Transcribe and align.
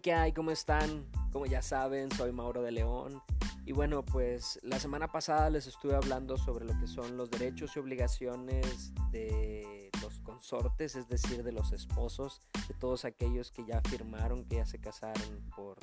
¿qué 0.00 0.12
hay? 0.12 0.32
¿Cómo 0.32 0.50
están? 0.50 1.06
Como 1.32 1.46
ya 1.46 1.62
saben, 1.62 2.10
soy 2.12 2.32
Mauro 2.32 2.62
de 2.62 2.72
León. 2.72 3.22
Y 3.64 3.72
bueno, 3.72 4.04
pues 4.04 4.58
la 4.62 4.78
semana 4.78 5.08
pasada 5.08 5.50
les 5.50 5.66
estuve 5.66 5.94
hablando 5.94 6.36
sobre 6.38 6.64
lo 6.64 6.78
que 6.78 6.86
son 6.86 7.16
los 7.16 7.30
derechos 7.30 7.76
y 7.76 7.78
obligaciones 7.78 8.92
de 9.10 9.90
los 10.00 10.20
consortes, 10.20 10.96
es 10.96 11.08
decir, 11.08 11.42
de 11.42 11.52
los 11.52 11.72
esposos, 11.72 12.40
de 12.66 12.74
todos 12.74 13.04
aquellos 13.04 13.50
que 13.50 13.64
ya 13.66 13.80
firmaron, 13.82 14.44
que 14.44 14.56
ya 14.56 14.66
se 14.66 14.78
casaron 14.78 15.50
por 15.54 15.76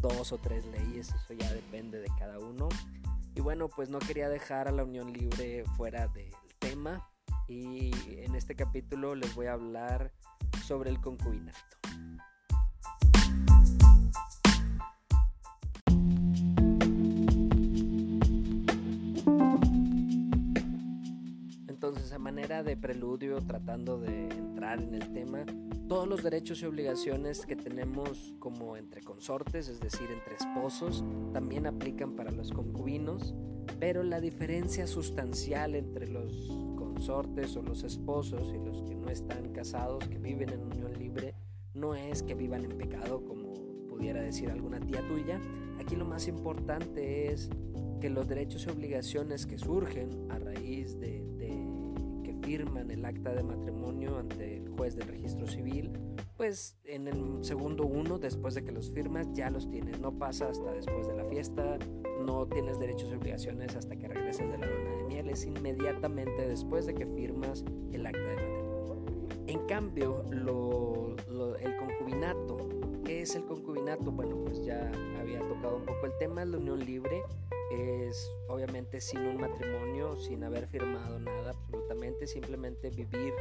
dos 0.00 0.32
o 0.32 0.38
tres 0.38 0.66
leyes, 0.66 1.08
eso 1.10 1.32
ya 1.32 1.50
depende 1.52 2.00
de 2.00 2.08
cada 2.18 2.38
uno. 2.38 2.68
Y 3.34 3.40
bueno, 3.40 3.68
pues 3.68 3.88
no 3.88 3.98
quería 3.98 4.28
dejar 4.28 4.68
a 4.68 4.72
la 4.72 4.84
unión 4.84 5.12
libre 5.12 5.64
fuera 5.76 6.08
del 6.08 6.34
tema 6.58 7.08
y 7.48 7.92
en 8.18 8.34
este 8.34 8.56
capítulo 8.56 9.14
les 9.14 9.34
voy 9.34 9.46
a 9.46 9.54
hablar 9.54 10.12
sobre 10.66 10.90
el 10.90 11.00
concubinato. 11.00 11.81
Manera 22.22 22.62
de 22.62 22.76
preludio, 22.76 23.38
tratando 23.40 23.98
de 23.98 24.28
entrar 24.28 24.80
en 24.80 24.94
el 24.94 25.12
tema, 25.12 25.44
todos 25.88 26.08
los 26.08 26.22
derechos 26.22 26.62
y 26.62 26.66
obligaciones 26.66 27.44
que 27.44 27.56
tenemos 27.56 28.32
como 28.38 28.76
entre 28.76 29.02
consortes, 29.02 29.68
es 29.68 29.80
decir, 29.80 30.08
entre 30.10 30.36
esposos, 30.36 31.04
también 31.32 31.66
aplican 31.66 32.14
para 32.14 32.30
los 32.30 32.52
concubinos, 32.52 33.34
pero 33.80 34.04
la 34.04 34.20
diferencia 34.20 34.86
sustancial 34.86 35.74
entre 35.74 36.06
los 36.06 36.48
consortes 36.76 37.56
o 37.56 37.62
los 37.62 37.82
esposos 37.82 38.54
y 38.54 38.64
los 38.64 38.82
que 38.82 38.94
no 38.94 39.08
están 39.08 39.52
casados, 39.52 40.08
que 40.08 40.18
viven 40.18 40.50
en 40.50 40.62
unión 40.62 40.96
libre, 40.98 41.34
no 41.74 41.94
es 41.96 42.22
que 42.22 42.34
vivan 42.34 42.64
en 42.64 42.78
pecado 42.78 43.24
como 43.24 43.52
pudiera 43.88 44.22
decir 44.22 44.48
alguna 44.48 44.78
tía 44.78 45.06
tuya. 45.08 45.40
Aquí 45.80 45.96
lo 45.96 46.04
más 46.04 46.28
importante 46.28 47.32
es 47.32 47.50
que 48.00 48.10
los 48.10 48.28
derechos 48.28 48.66
y 48.66 48.70
obligaciones 48.70 49.44
que 49.46 49.58
surgen 49.58 50.30
a 50.30 50.38
raíz 50.38 50.98
de, 50.98 51.22
firman 52.42 52.90
el 52.90 53.04
acta 53.04 53.32
de 53.34 53.42
matrimonio 53.42 54.18
ante 54.18 54.58
el 54.58 54.68
juez 54.70 54.96
del 54.96 55.08
registro 55.08 55.46
civil, 55.46 55.92
pues 56.36 56.76
en 56.84 57.08
el 57.08 57.44
segundo 57.44 57.84
uno, 57.84 58.18
después 58.18 58.54
de 58.54 58.64
que 58.64 58.72
los 58.72 58.90
firmas, 58.90 59.28
ya 59.32 59.50
los 59.50 59.68
tienes. 59.70 60.00
No 60.00 60.18
pasa 60.18 60.48
hasta 60.48 60.72
después 60.72 61.06
de 61.06 61.14
la 61.14 61.24
fiesta, 61.24 61.78
no 62.24 62.46
tienes 62.46 62.78
derechos 62.78 63.10
y 63.10 63.14
obligaciones 63.14 63.76
hasta 63.76 63.96
que 63.96 64.08
regreses 64.08 64.50
de 64.50 64.58
la 64.58 64.66
luna 64.66 64.90
de 64.96 65.04
miel, 65.04 65.30
es 65.30 65.44
inmediatamente 65.44 66.48
después 66.48 66.86
de 66.86 66.94
que 66.94 67.06
firmas 67.06 67.64
el 67.92 68.06
acta 68.06 68.20
de 68.20 68.36
matrimonio. 68.36 69.28
En 69.46 69.66
cambio, 69.66 70.24
el 70.30 71.76
concubinato, 71.76 72.68
¿qué 73.04 73.22
es 73.22 73.34
el 73.34 73.44
concubinato? 73.44 74.10
Bueno, 74.10 74.36
pues 74.44 74.64
ya 74.64 74.90
había 75.20 75.40
tocado 75.40 75.76
un 75.76 75.84
poco 75.84 76.06
el 76.06 76.12
tema, 76.18 76.44
la 76.44 76.58
unión 76.58 76.80
libre 76.84 77.22
es 77.72 78.30
obviamente 78.48 79.00
sin 79.00 79.20
un 79.20 79.38
matrimonio, 79.38 80.16
sin 80.16 80.44
haber 80.44 80.66
firmado 80.68 81.18
nada 81.18 81.54
simplemente 82.26 82.90
vivir 82.90 83.32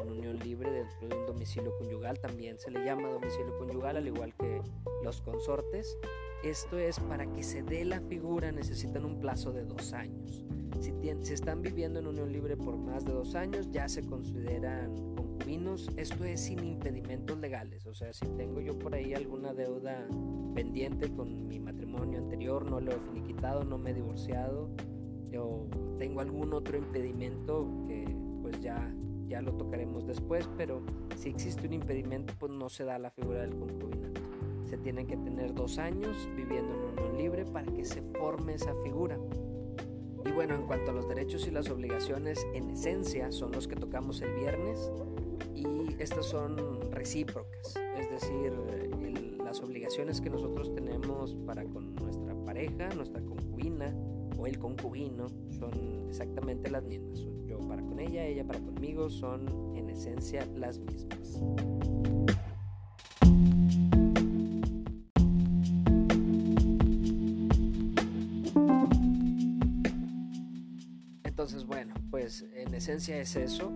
en 0.00 0.10
unión 0.10 0.38
libre 0.38 0.70
dentro 0.70 1.08
de 1.08 1.14
un 1.14 1.26
domicilio 1.26 1.76
conyugal, 1.78 2.18
también 2.18 2.58
se 2.58 2.70
le 2.70 2.84
llama 2.84 3.08
domicilio 3.08 3.56
conyugal 3.58 3.96
al 3.96 4.06
igual 4.06 4.34
que 4.34 4.60
los 5.04 5.20
consortes. 5.20 5.96
Esto 6.42 6.78
es 6.78 6.98
para 6.98 7.26
que 7.26 7.42
se 7.42 7.62
dé 7.62 7.84
la 7.84 8.00
figura 8.00 8.50
necesitan 8.50 9.04
un 9.04 9.20
plazo 9.20 9.52
de 9.52 9.64
dos 9.64 9.92
años. 9.92 10.44
Si, 10.80 10.92
si 11.20 11.32
están 11.32 11.62
viviendo 11.62 12.00
en 12.00 12.08
unión 12.08 12.32
libre 12.32 12.56
por 12.56 12.76
más 12.76 13.04
de 13.04 13.12
dos 13.12 13.36
años 13.36 13.70
ya 13.70 13.88
se 13.88 14.02
consideran 14.02 15.14
concubinos. 15.14 15.88
Esto 15.96 16.24
es 16.24 16.40
sin 16.40 16.64
impedimentos 16.64 17.38
legales. 17.38 17.86
O 17.86 17.94
sea, 17.94 18.12
si 18.12 18.26
tengo 18.36 18.60
yo 18.60 18.76
por 18.76 18.94
ahí 18.94 19.14
alguna 19.14 19.54
deuda 19.54 20.08
pendiente 20.54 21.12
con 21.14 21.46
mi 21.46 21.60
matrimonio 21.60 22.18
anterior, 22.18 22.68
no 22.68 22.80
lo 22.80 22.92
he 22.92 22.98
finiquitado, 22.98 23.64
no 23.64 23.78
me 23.78 23.90
he 23.90 23.94
divorciado, 23.94 24.68
o 25.38 25.66
tengo 25.98 26.20
algún 26.20 26.52
otro 26.52 26.76
impedimento 26.76 27.66
que 27.86 28.04
pues 28.42 28.60
ya 28.60 28.92
ya 29.32 29.40
lo 29.40 29.54
tocaremos 29.54 30.06
después, 30.06 30.46
pero 30.58 30.82
si 31.16 31.30
existe 31.30 31.66
un 31.66 31.72
impedimento, 31.72 32.34
pues 32.38 32.52
no 32.52 32.68
se 32.68 32.84
da 32.84 32.98
la 32.98 33.10
figura 33.10 33.40
del 33.40 33.56
concubinato. 33.56 34.20
Se 34.68 34.76
tienen 34.76 35.06
que 35.06 35.16
tener 35.16 35.54
dos 35.54 35.78
años 35.78 36.28
viviendo 36.36 36.74
en 36.74 36.98
unión 36.98 37.16
libre 37.16 37.44
para 37.46 37.66
que 37.72 37.84
se 37.86 38.02
forme 38.02 38.54
esa 38.54 38.74
figura. 38.82 39.18
Y 40.26 40.32
bueno, 40.32 40.54
en 40.54 40.66
cuanto 40.66 40.90
a 40.90 40.94
los 40.94 41.08
derechos 41.08 41.46
y 41.48 41.50
las 41.50 41.70
obligaciones, 41.70 42.46
en 42.52 42.70
esencia 42.70 43.32
son 43.32 43.52
los 43.52 43.66
que 43.66 43.74
tocamos 43.74 44.20
el 44.20 44.34
viernes 44.34 44.92
y 45.54 45.66
estas 45.98 46.26
son 46.26 46.90
recíprocas, 46.90 47.74
es 47.98 48.10
decir, 48.10 48.52
las 49.42 49.60
obligaciones 49.62 50.20
que 50.20 50.28
nosotros 50.28 50.74
tenemos 50.74 51.34
para 51.46 51.64
con 51.64 51.94
nuestra 51.94 52.34
pareja, 52.44 52.90
nuestra 52.94 53.22
concubina 53.22 53.94
o 54.38 54.46
el 54.46 54.58
concubino 54.58 55.28
son 55.50 56.08
exactamente 56.08 56.70
las 56.70 56.84
mismas 56.84 57.26
para 57.72 57.82
con 57.82 57.98
ella, 58.00 58.24
ella 58.26 58.44
para 58.44 58.60
conmigo, 58.60 59.08
son 59.08 59.76
en 59.76 59.88
esencia 59.88 60.46
las 60.56 60.78
mismas. 60.78 61.40
Entonces, 71.24 71.64
bueno, 71.64 71.94
pues 72.10 72.44
en 72.54 72.74
esencia 72.74 73.18
es 73.18 73.36
eso, 73.36 73.72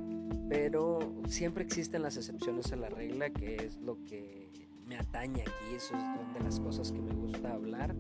pero 0.49 0.99
siempre 1.27 1.65
existen 1.65 2.03
las 2.03 2.17
excepciones 2.17 2.73
a 2.73 2.77
la 2.77 2.89
regla, 2.89 3.31
que 3.31 3.57
es 3.57 3.79
lo 3.79 4.03
que 4.05 4.66
me 4.87 4.97
atañe 4.97 5.43
aquí, 5.43 5.75
eso 5.75 5.95
es 5.97 6.35
de 6.35 6.41
las 6.41 6.61
cosas 6.61 6.93
que 6.93 7.01
me 7.01 7.13
gusta 7.15 7.53
hablar. 7.53 7.95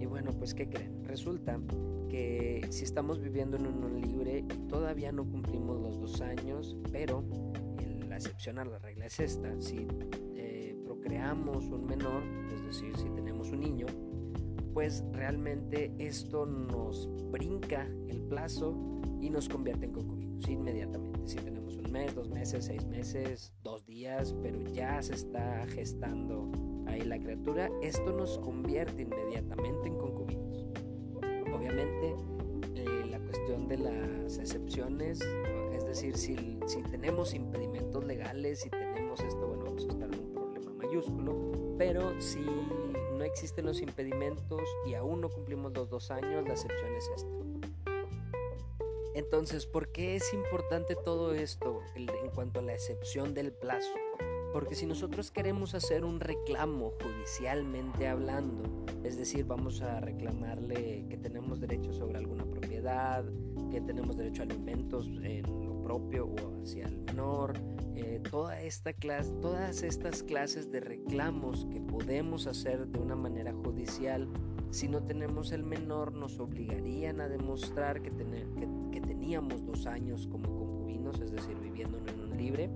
Y 0.00 0.06
bueno, 0.06 0.32
pues 0.32 0.54
¿qué 0.54 0.68
creen? 0.68 1.04
Resulta 1.04 1.60
que 2.08 2.66
si 2.70 2.84
estamos 2.84 3.20
viviendo 3.20 3.56
en 3.56 3.66
unión 3.66 4.00
libre 4.00 4.44
todavía 4.68 5.12
no 5.12 5.24
cumplimos 5.24 5.80
los 5.80 6.00
dos 6.00 6.20
años, 6.22 6.76
pero 6.90 7.24
la 8.08 8.16
excepción 8.16 8.58
a 8.58 8.64
la 8.64 8.78
regla 8.78 9.06
es 9.06 9.20
esta, 9.20 9.60
si 9.60 9.86
eh, 10.34 10.76
procreamos 10.84 11.66
un 11.66 11.84
menor, 11.84 12.22
es 12.52 12.64
decir, 12.64 12.96
si 12.96 13.08
tenemos 13.10 13.50
un 13.50 13.60
niño, 13.60 13.86
pues 14.72 15.04
realmente 15.12 15.92
esto 15.98 16.46
nos 16.46 17.08
brinca 17.30 17.86
el 18.08 18.22
plazo 18.22 18.74
y 19.20 19.30
nos 19.30 19.48
convierte 19.48 19.86
en 19.86 19.92
concubinos 19.92 20.48
inmediatamente. 20.48 21.20
Si 21.26 21.36
tenemos 21.36 21.76
un 21.76 21.90
mes, 21.90 22.14
dos 22.14 22.28
meses, 22.28 22.64
seis 22.64 22.84
meses, 22.86 23.52
dos 23.62 23.84
días, 23.86 24.34
pero 24.42 24.60
ya 24.62 25.02
se 25.02 25.14
está 25.14 25.66
gestando 25.68 26.50
ahí 26.86 27.02
la 27.02 27.18
criatura, 27.18 27.70
esto 27.82 28.12
nos 28.12 28.38
convierte 28.38 29.02
inmediatamente 29.02 29.88
en 29.88 29.98
concubinos. 29.98 30.66
Obviamente, 31.54 32.14
eh, 32.74 33.06
la 33.10 33.18
cuestión 33.20 33.68
de 33.68 33.78
las 33.78 34.38
excepciones, 34.38 35.20
es 35.72 35.84
decir, 35.84 36.16
si, 36.16 36.58
si 36.66 36.82
tenemos 36.82 37.34
impedimentos 37.34 38.04
legales, 38.04 38.60
si 38.60 38.70
tenemos 38.70 39.20
esto, 39.20 39.48
bueno, 39.48 39.64
vamos 39.64 39.84
a 39.84 39.88
estar 39.88 40.08
en 40.12 40.20
un 40.20 40.32
problema 40.32 40.72
mayúsculo, 40.72 41.76
pero 41.76 42.20
si 42.20 42.40
no 43.20 43.26
existen 43.26 43.66
los 43.66 43.82
impedimentos 43.82 44.62
y 44.86 44.94
aún 44.94 45.20
no 45.20 45.28
cumplimos 45.28 45.74
los 45.74 45.90
dos 45.90 46.10
años, 46.10 46.42
la 46.42 46.54
excepción 46.54 46.94
es 46.96 47.10
esta. 47.14 47.30
Entonces, 49.14 49.66
¿por 49.66 49.92
qué 49.92 50.16
es 50.16 50.32
importante 50.32 50.96
todo 50.96 51.34
esto 51.34 51.82
en 51.94 52.30
cuanto 52.30 52.60
a 52.60 52.62
la 52.62 52.72
excepción 52.72 53.34
del 53.34 53.52
plazo? 53.52 53.92
Porque 54.54 54.74
si 54.74 54.86
nosotros 54.86 55.30
queremos 55.30 55.74
hacer 55.74 56.02
un 56.02 56.18
reclamo 56.18 56.94
judicialmente 57.02 58.08
hablando, 58.08 58.86
es 59.04 59.18
decir, 59.18 59.44
vamos 59.44 59.82
a 59.82 60.00
reclamarle 60.00 61.04
que 61.10 61.18
tenemos 61.18 61.60
derecho 61.60 61.92
sobre 61.92 62.16
alguna 62.16 62.46
propiedad, 62.46 63.22
que 63.70 63.82
tenemos 63.82 64.16
derecho 64.16 64.40
a 64.40 64.46
alimentos 64.46 65.06
en 65.22 65.44
propio 65.90 66.26
o 66.26 66.62
hacia 66.62 66.86
el 66.86 66.98
menor, 66.98 67.54
eh, 67.96 68.20
toda 68.30 68.60
esta 68.60 68.92
clase, 68.92 69.32
todas 69.40 69.82
estas 69.82 70.22
clases 70.22 70.70
de 70.70 70.78
reclamos 70.78 71.66
que 71.72 71.80
podemos 71.80 72.46
hacer 72.46 72.86
de 72.86 73.00
una 73.00 73.16
manera 73.16 73.52
judicial, 73.52 74.28
si 74.70 74.86
no 74.86 75.02
tenemos 75.02 75.50
el 75.50 75.64
menor, 75.64 76.12
nos 76.12 76.38
obligarían 76.38 77.20
a 77.20 77.28
demostrar 77.28 78.02
que, 78.02 78.12
que, 78.12 79.00
teníamos 79.00 79.66
dos 79.66 79.86
años 79.86 80.28
como 80.28 80.44
concubinos, 80.56 81.18
es 81.18 81.32
decir, 81.32 81.56
viviendo 81.58 81.98
en 81.98 82.20
un 82.20 82.36
libre 82.36 82.70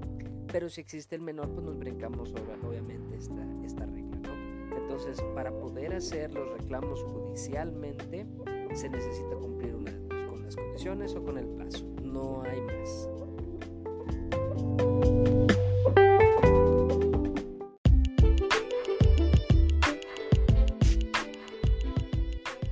pero 0.50 0.68
si 0.68 0.80
existe 0.80 1.16
el 1.16 1.22
menor, 1.22 1.48
pues 1.50 1.64
nos 1.66 1.76
brincamos 1.78 2.28
sobre, 2.28 2.54
obviamente 2.64 3.16
esta, 3.16 3.44
esta 3.64 3.86
regla, 3.86 4.16
¿no? 4.18 4.76
Entonces, 4.76 5.20
para 5.34 5.50
poder 5.50 5.94
hacer 5.94 6.32
los 6.32 6.48
reclamos 6.58 7.02
judicialmente, 7.02 8.24
se 8.72 8.88
necesita 8.88 9.34
cumplir 9.34 9.74
una 9.74 9.92
con 10.28 10.44
las 10.44 10.54
condiciones 10.54 11.14
o 11.16 11.24
con 11.24 11.38
el 11.38 11.46
plazo. 11.46 11.93
No 12.14 12.42
hay 12.44 12.60
más. 12.60 13.08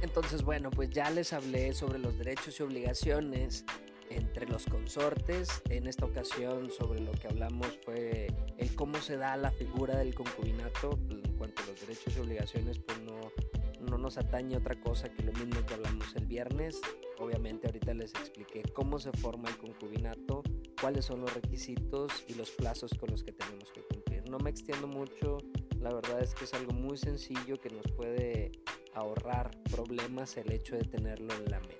Entonces, 0.00 0.44
bueno, 0.44 0.70
pues 0.70 0.90
ya 0.90 1.10
les 1.10 1.32
hablé 1.32 1.74
sobre 1.74 1.98
los 1.98 2.16
derechos 2.16 2.60
y 2.60 2.62
obligaciones 2.62 3.64
entre 4.10 4.46
los 4.46 4.66
consortes. 4.66 5.60
En 5.70 5.88
esta 5.88 6.04
ocasión 6.04 6.70
sobre 6.70 7.00
lo 7.00 7.10
que 7.10 7.26
hablamos 7.26 7.66
fue 7.84 8.28
el 8.58 8.74
cómo 8.76 8.98
se 8.98 9.16
da 9.16 9.36
la 9.36 9.50
figura 9.50 9.96
del 9.96 10.14
concubinato 10.14 11.00
en 11.10 11.36
cuanto 11.36 11.62
a 11.64 11.66
los 11.66 11.80
derechos 11.80 12.16
y 12.16 12.20
obligaciones, 12.20 12.78
pues 12.78 13.00
no, 13.00 13.32
no 13.80 13.98
nos 13.98 14.18
atañe 14.18 14.56
otra 14.56 14.78
cosa 14.80 15.08
que 15.08 15.24
lo 15.24 15.32
mismo 15.32 15.66
que 15.66 15.74
hablamos 15.74 16.14
el 16.14 16.26
viernes. 16.26 16.80
Obviamente 17.22 17.68
ahorita 17.68 17.94
les 17.94 18.10
expliqué 18.14 18.62
cómo 18.72 18.98
se 18.98 19.12
forma 19.12 19.48
el 19.48 19.56
concubinato, 19.56 20.42
cuáles 20.80 21.04
son 21.04 21.20
los 21.20 21.32
requisitos 21.32 22.24
y 22.26 22.34
los 22.34 22.50
plazos 22.50 22.90
con 22.98 23.10
los 23.10 23.22
que 23.22 23.30
tenemos 23.30 23.70
que 23.70 23.80
cumplir. 23.82 24.28
No 24.28 24.38
me 24.38 24.50
extiendo 24.50 24.88
mucho, 24.88 25.38
la 25.80 25.94
verdad 25.94 26.20
es 26.20 26.34
que 26.34 26.46
es 26.46 26.54
algo 26.54 26.72
muy 26.72 26.96
sencillo 26.96 27.60
que 27.60 27.70
nos 27.70 27.86
puede 27.92 28.50
ahorrar 28.94 29.52
problemas 29.70 30.36
el 30.36 30.50
hecho 30.50 30.74
de 30.74 30.82
tenerlo 30.82 31.32
en 31.34 31.48
la 31.48 31.60
mente. 31.60 31.76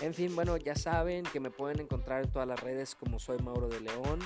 En 0.00 0.14
fin, 0.14 0.36
bueno, 0.36 0.56
ya 0.56 0.76
saben 0.76 1.24
que 1.24 1.40
me 1.40 1.50
pueden 1.50 1.80
encontrar 1.80 2.24
en 2.24 2.30
todas 2.30 2.46
las 2.46 2.60
redes 2.60 2.94
como 2.94 3.18
soy 3.18 3.38
Mauro 3.38 3.68
de 3.68 3.80
León. 3.80 4.20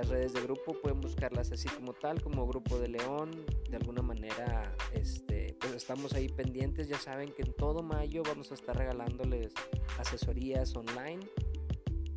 Las 0.00 0.08
redes 0.08 0.32
de 0.32 0.40
grupo 0.40 0.72
pueden 0.80 0.98
buscarlas 0.98 1.52
así 1.52 1.68
como 1.68 1.92
tal, 1.92 2.22
como 2.22 2.46
Grupo 2.46 2.78
de 2.78 2.88
León. 2.88 3.32
De 3.68 3.76
alguna 3.76 4.00
manera, 4.00 4.74
este, 4.94 5.58
pues 5.60 5.74
estamos 5.74 6.14
ahí 6.14 6.26
pendientes. 6.26 6.88
Ya 6.88 6.98
saben 6.98 7.34
que 7.34 7.42
en 7.42 7.52
todo 7.52 7.82
mayo 7.82 8.22
vamos 8.22 8.50
a 8.50 8.54
estar 8.54 8.74
regalándoles 8.74 9.52
asesorías 9.98 10.74
online. 10.74 11.20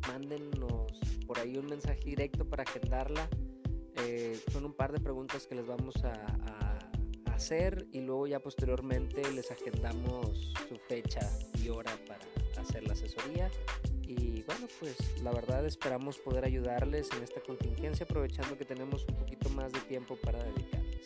Mándennos 0.08 0.98
por 1.26 1.38
ahí 1.38 1.58
un 1.58 1.66
mensaje 1.66 2.00
directo 2.06 2.48
para 2.48 2.62
agendarla. 2.62 3.28
Eh, 3.96 4.40
son 4.50 4.64
un 4.64 4.72
par 4.72 4.90
de 4.90 5.00
preguntas 5.00 5.46
que 5.46 5.54
les 5.54 5.66
vamos 5.66 5.94
a, 6.04 6.14
a 6.14 7.34
hacer 7.34 7.86
y 7.92 8.00
luego 8.00 8.26
ya 8.26 8.40
posteriormente 8.40 9.30
les 9.32 9.50
agendamos 9.50 10.54
su 10.66 10.76
fecha 10.88 11.20
y 11.62 11.68
hora 11.68 11.92
para 12.06 12.24
hacer 12.62 12.86
la 12.86 12.94
asesoría. 12.94 13.50
Y 14.06 14.42
bueno, 14.42 14.66
pues 14.80 14.96
la 15.22 15.32
verdad 15.32 15.64
esperamos 15.64 16.18
poder 16.18 16.44
ayudarles 16.44 17.08
en 17.16 17.22
esta 17.22 17.40
contingencia 17.40 18.04
aprovechando 18.04 18.56
que 18.58 18.64
tenemos 18.64 19.06
un 19.08 19.16
poquito 19.16 19.48
más 19.50 19.72
de 19.72 19.80
tiempo 19.80 20.16
para 20.16 20.42
dedicarles. 20.42 21.00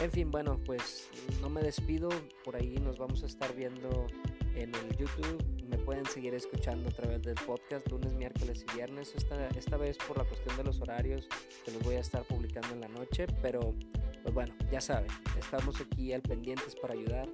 En 0.00 0.12
fin, 0.12 0.30
bueno, 0.30 0.60
pues 0.64 1.08
no 1.40 1.48
me 1.48 1.62
despido, 1.62 2.10
por 2.44 2.56
ahí 2.56 2.76
nos 2.76 2.98
vamos 2.98 3.22
a 3.22 3.26
estar 3.26 3.54
viendo 3.54 4.06
en 4.54 4.74
el 4.74 4.96
YouTube. 4.96 5.42
Me 5.68 5.78
pueden 5.78 6.04
seguir 6.06 6.34
escuchando 6.34 6.90
a 6.90 6.92
través 6.92 7.22
del 7.22 7.34
podcast 7.34 7.88
lunes, 7.90 8.12
miércoles 8.12 8.64
y 8.68 8.76
viernes. 8.76 9.14
Esta, 9.16 9.48
esta 9.48 9.76
vez 9.76 9.96
por 9.98 10.18
la 10.18 10.24
cuestión 10.24 10.56
de 10.56 10.64
los 10.64 10.80
horarios 10.80 11.26
que 11.64 11.72
los 11.72 11.82
voy 11.82 11.96
a 11.96 12.00
estar 12.00 12.22
publicando 12.24 12.74
en 12.74 12.80
la 12.80 12.88
noche, 12.88 13.26
pero 13.42 13.74
pues 14.22 14.34
bueno, 14.34 14.54
ya 14.70 14.80
saben, 14.80 15.10
estamos 15.38 15.80
aquí 15.80 16.12
al 16.12 16.22
pendientes 16.22 16.76
para 16.76 16.94
ayudar, 16.94 17.28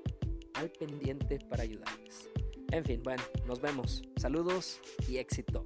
al 0.54 0.70
pendiente 0.70 1.38
para 1.48 1.62
ayudarles. 1.62 2.28
En 2.72 2.84
fin, 2.84 3.02
bueno, 3.04 3.22
nos 3.46 3.60
vemos. 3.60 4.02
Saludos 4.16 4.80
y 5.06 5.18
éxito. 5.18 5.64